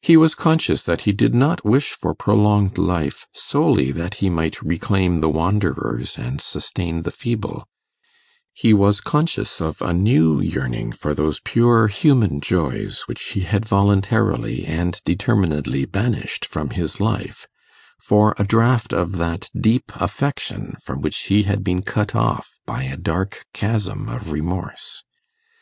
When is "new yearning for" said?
9.92-11.12